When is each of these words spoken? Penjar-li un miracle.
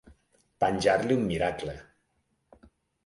Penjar-li 0.63 1.19
un 1.19 1.27
miracle. 1.33 1.77